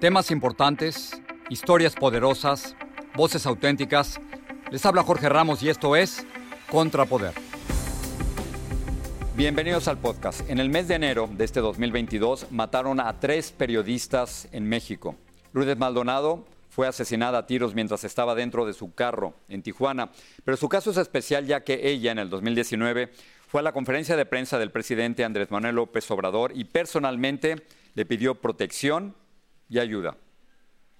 [0.00, 2.76] Temas importantes, historias poderosas,
[3.14, 4.20] voces auténticas.
[4.70, 6.26] Les habla Jorge Ramos y esto es
[6.70, 7.32] Contrapoder.
[9.36, 10.50] Bienvenidos al podcast.
[10.50, 15.16] En el mes de enero de este 2022 mataron a tres periodistas en México.
[15.54, 20.10] Lourdes Maldonado fue asesinada a tiros mientras estaba dentro de su carro en Tijuana,
[20.44, 23.12] pero su caso es especial ya que ella en el 2019
[23.46, 28.04] fue a la conferencia de prensa del presidente Andrés Manuel López Obrador y personalmente le
[28.04, 29.14] pidió protección
[29.68, 30.16] y ayuda.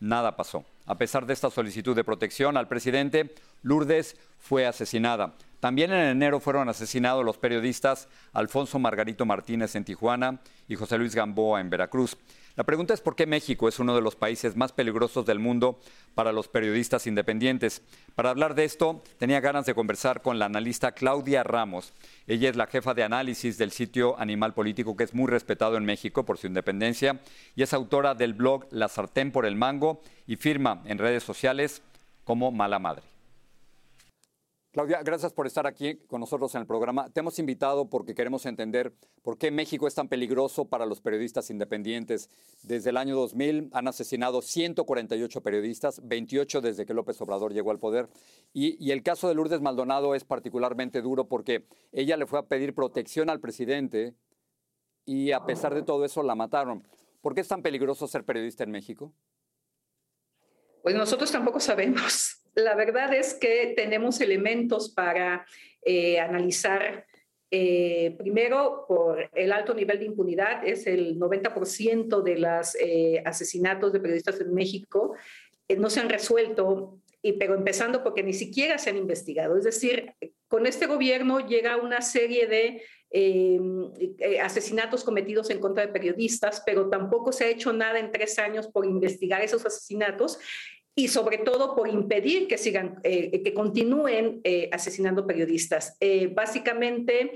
[0.00, 0.64] Nada pasó.
[0.86, 5.34] A pesar de esta solicitud de protección al presidente, Lourdes fue asesinada.
[5.60, 11.14] También en enero fueron asesinados los periodistas Alfonso Margarito Martínez en Tijuana y José Luis
[11.14, 12.16] Gamboa en Veracruz.
[12.56, 15.80] La pregunta es por qué México es uno de los países más peligrosos del mundo
[16.14, 17.82] para los periodistas independientes.
[18.16, 21.92] Para hablar de esto, tenía ganas de conversar con la analista Claudia Ramos.
[22.26, 25.84] Ella es la jefa de análisis del sitio Animal Político, que es muy respetado en
[25.84, 27.20] México por su independencia,
[27.54, 31.82] y es autora del blog La Sartén por el Mango y firma en redes sociales
[32.24, 33.09] como Mala Madre.
[34.72, 37.10] Claudia, gracias por estar aquí con nosotros en el programa.
[37.10, 41.50] Te hemos invitado porque queremos entender por qué México es tan peligroso para los periodistas
[41.50, 42.30] independientes.
[42.62, 47.80] Desde el año 2000 han asesinado 148 periodistas, 28 desde que López Obrador llegó al
[47.80, 48.08] poder.
[48.52, 52.72] Y, el caso de Lourdes Maldonado es particularmente duro porque ella le fue a pedir
[52.72, 54.14] protección al presidente
[55.04, 56.86] y a pesar de todo eso la mataron.
[57.22, 59.12] ¿Por qué es tan peligroso ser periodista en México?
[60.84, 65.46] Pues nosotros tampoco sabemos la verdad es que tenemos elementos para
[65.82, 67.06] eh, analizar.
[67.52, 73.92] Eh, primero, por el alto nivel de impunidad, es el 90% de los eh, asesinatos
[73.92, 75.14] de periodistas en México
[75.78, 79.56] no se han resuelto, y, pero empezando porque ni siquiera se han investigado.
[79.56, 80.14] Es decir,
[80.48, 82.82] con este gobierno llega una serie de
[84.42, 88.66] asesinatos cometidos en contra de periodistas, pero tampoco se ha hecho nada en tres años
[88.66, 90.40] por investigar esos asesinatos
[90.94, 95.96] y sobre todo por impedir que sigan, eh, que continúen eh, asesinando periodistas.
[96.00, 97.32] Eh, básicamente,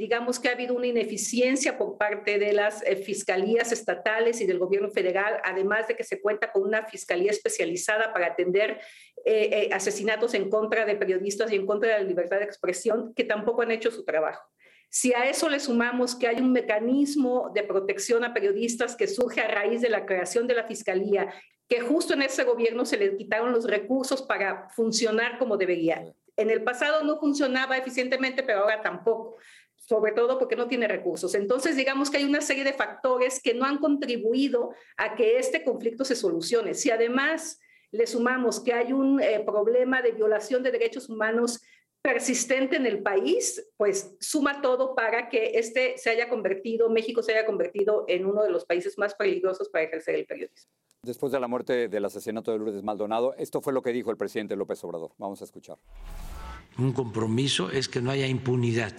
[0.00, 4.90] digamos que ha habido una ineficiencia por parte de las fiscalías estatales y del gobierno
[4.90, 8.80] federal, además de que se cuenta con una fiscalía especializada para atender
[9.70, 13.62] asesinatos en contra de periodistas y en contra de la libertad de expresión, que tampoco
[13.62, 14.42] han hecho su trabajo.
[14.88, 19.42] Si a eso le sumamos que hay un mecanismo de protección a periodistas que surge
[19.42, 21.32] a raíz de la creación de la Fiscalía
[21.68, 26.12] que justo en ese gobierno se le quitaron los recursos para funcionar como debería.
[26.36, 29.36] En el pasado no funcionaba eficientemente, pero ahora tampoco,
[29.76, 31.34] sobre todo porque no tiene recursos.
[31.34, 35.64] Entonces, digamos que hay una serie de factores que no han contribuido a que este
[35.64, 36.74] conflicto se solucione.
[36.74, 37.60] Si además
[37.90, 41.62] le sumamos que hay un eh, problema de violación de derechos humanos
[42.06, 47.32] persistente en el país, pues suma todo para que este se haya convertido, México se
[47.32, 50.70] haya convertido en uno de los países más peligrosos para ejercer el periodismo.
[51.02, 54.16] Después de la muerte del asesinato de Lourdes Maldonado, esto fue lo que dijo el
[54.16, 55.14] presidente López Obrador.
[55.18, 55.78] Vamos a escuchar.
[56.78, 58.94] Un compromiso es que no haya impunidad,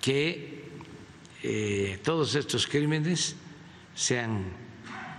[0.00, 0.64] que
[1.44, 3.36] eh, todos estos crímenes
[3.94, 4.42] sean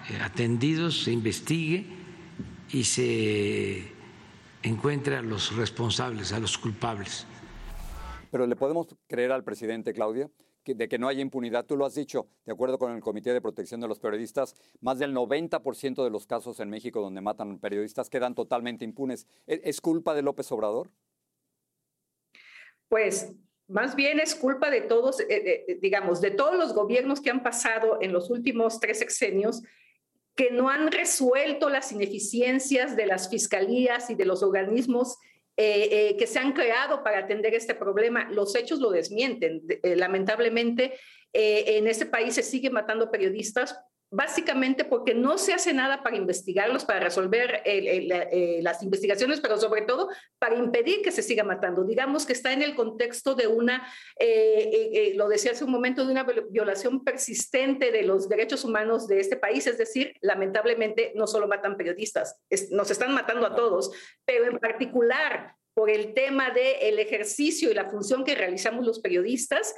[0.10, 1.86] eh, atendidos, se investigue
[2.74, 4.01] y se
[4.64, 7.26] encuentre a los responsables, a los culpables.
[8.32, 10.30] Pero le podemos creer al presidente, Claudia,
[10.66, 11.66] de que no haya impunidad.
[11.66, 15.00] Tú lo has dicho, de acuerdo con el Comité de Protección de los Periodistas, más
[15.00, 19.28] del 90% de los casos en México donde matan periodistas quedan totalmente impunes.
[19.48, 20.90] ¿E-, ¿Es culpa de López Obrador?
[22.88, 23.34] Pues
[23.68, 27.98] más bien es culpa de todos, eh, digamos, de todos los gobiernos que han pasado
[28.02, 29.64] en los últimos tres sexenios
[30.36, 35.18] que no han resuelto las ineficiencias de las fiscalías y de los organismos
[35.58, 38.30] eh, eh, que se han creado para atender este problema.
[38.32, 39.62] Los hechos lo desmienten.
[39.68, 40.94] Eh, lamentablemente,
[41.34, 43.80] en este país se sigue matando periodistas
[44.12, 49.84] básicamente porque no se hace nada para investigarlos, para resolver eh, las investigaciones, pero sobre
[49.84, 51.86] todo para impedir que se siga matando.
[51.86, 53.88] Digamos que está en el contexto de una,
[54.20, 59.08] eh, eh, lo decía hace un momento, de una violación persistente de los derechos humanos
[59.08, 62.38] de este país, es decir, lamentablemente no solo matan periodistas,
[62.70, 63.92] nos están matando a todos,
[64.26, 69.74] pero en particular por el tema del ejercicio y la función que realizamos los periodistas,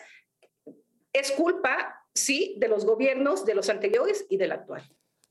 [1.13, 4.83] es culpa, sí, de los gobiernos, de los anteriores y del actual.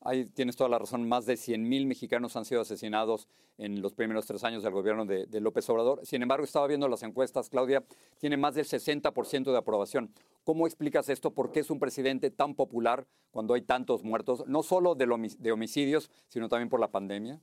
[0.05, 1.09] Ahí tienes toda la razón.
[1.09, 5.41] Más de 100.000 mexicanos han sido asesinados en los primeros tres años del gobierno de,
[5.41, 6.05] López Obrador.
[6.05, 7.85] Sin embargo, estaba viendo las encuestas, Claudia,
[8.19, 10.13] tiene más del 60% de aprobación.
[10.43, 11.33] ¿Cómo explicas esto?
[11.33, 16.11] ¿Por qué es un presidente tan popular cuando hay tantos muertos, no solo de homicidios,
[16.27, 17.41] sino también por la pandemia?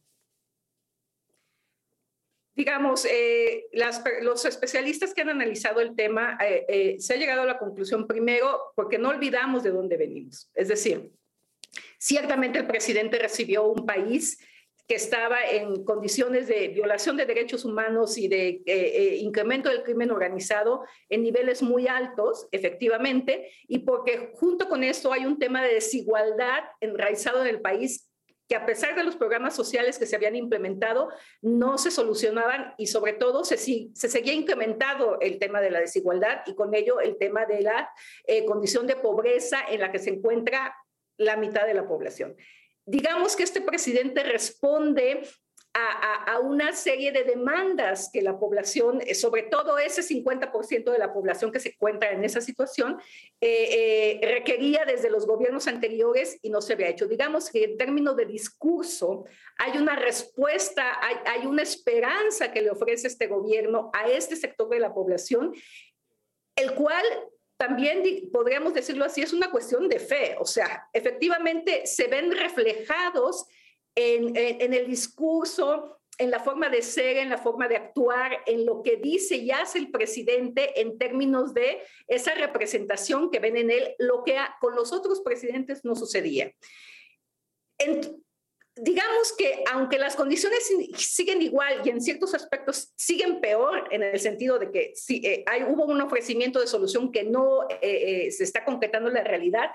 [2.59, 7.43] Digamos, eh, las, los especialistas que han analizado el tema eh, eh, se ha llegado
[7.43, 10.51] a la conclusión primero porque no olvidamos de dónde venimos.
[10.53, 11.09] Es decir,
[11.97, 14.45] ciertamente el presidente recibió un país
[14.89, 18.61] que estaba en condiciones de violación de derechos humanos y de
[19.21, 25.25] incremento del crimen organizado en niveles muy altos, efectivamente, y porque junto con esto hay
[25.25, 28.08] un tema de desigualdad enraizado en el país
[28.49, 31.09] que a pesar de los programas sociales que se habían implementado,
[31.43, 36.41] no se solucionaban y sobre todo se, se seguía incrementando el tema de la desigualdad
[36.47, 37.91] y con ello el tema de la
[38.25, 40.75] eh, condición de pobreza en la que se encuentra
[41.17, 42.35] la mitad de la población.
[42.87, 45.21] Digamos que este presidente responde
[45.73, 51.13] a, una serie de demandas que la población, eh, sobre todo ese 50% de la
[51.13, 52.99] población que se encuentra en esa situación,
[53.41, 57.07] eh, eh, requería desde los gobiernos anteriores y no se había hecho.
[57.07, 59.25] Digamos que en términos de discurso
[59.57, 64.69] hay una respuesta, hay, hay una esperanza que le ofrece este gobierno a este sector
[64.69, 65.53] de la población,
[66.55, 67.03] el cual
[67.57, 70.35] también podríamos decirlo así, es una cuestión de fe.
[70.39, 73.45] O sea, efectivamente se ven reflejados
[73.99, 78.81] en, el discurso, en la forma de ser, en la forma de actuar, en lo
[78.83, 83.95] que dice y hace el presidente en términos de esa representación que ven en él,
[83.99, 86.51] lo que con los otros presidentes no sucedía.
[88.75, 94.19] digamos que aunque las condiciones siguen igual y en ciertos aspectos siguen peor, en el
[94.19, 98.31] sentido de que si, eh, hay, hubo un ofrecimiento de solución que no eh, eh,
[98.31, 99.69] se está concretando en la realidad,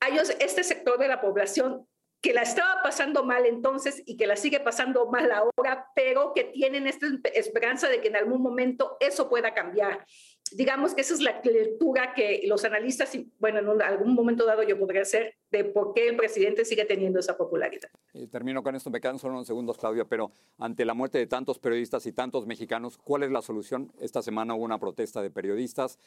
[0.00, 1.86] hay este sector de la población
[2.20, 6.44] que la estaba pasando mal entonces y que la sigue pasando mal ahora, pero que
[6.44, 10.04] tienen esta esperanza de que en algún momento eso pueda cambiar.
[10.50, 14.62] Digamos que esa es la lectura que los analistas, y bueno, en algún momento dado
[14.62, 17.90] yo podría hacer de por qué el presidente sigue teniendo esa popularidad.
[18.14, 21.26] Eh, termino con esto, me quedan solo unos segundos, Claudia, pero ante la muerte de
[21.26, 23.92] tantos periodistas y tantos mexicanos, ¿cuál es la solución?
[24.00, 25.98] Esta semana hubo una protesta de periodistas.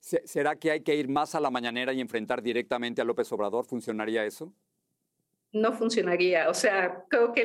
[0.00, 3.64] ¿Será que hay que ir más a la mañanera y enfrentar directamente a López Obrador?
[3.66, 4.52] ¿Funcionaría eso?
[5.60, 6.48] No funcionaría.
[6.48, 7.44] O sea, creo que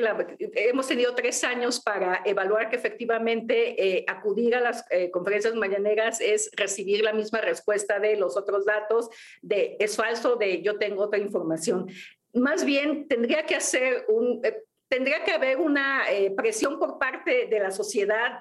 [0.54, 6.20] hemos tenido tres años para evaluar que efectivamente eh, acudir a las eh, conferencias mañaneras
[6.20, 9.08] es recibir la misma respuesta de los otros datos,
[9.40, 11.88] de es falso, de yo tengo otra información.
[12.34, 14.40] Más bien tendría que hacer un...
[14.44, 16.02] Eh, tendría que haber una
[16.36, 18.40] presión por parte de la sociedad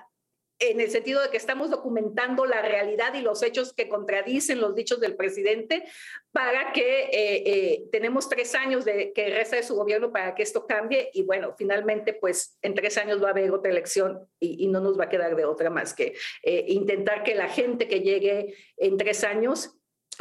[0.62, 4.76] en el sentido de que estamos documentando la realidad y los hechos que contradicen los
[4.76, 5.86] dichos del presidente
[6.32, 10.44] para que eh, eh, tenemos tres años de que resta de su gobierno para que
[10.44, 14.68] esto cambie y bueno, finalmente pues en tres años va a haber otra elección y,
[14.72, 16.14] no nos va a quedar de otra más que
[16.44, 19.78] eh, intentar que la gente que llegue en tres años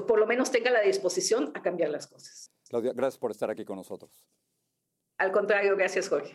[0.09, 2.51] por lo menos tenga la disposición a cambiar las cosas.
[2.69, 4.27] Claudia, gracias por estar aquí con nosotros.
[5.19, 6.35] Al contrario, gracias Jorge.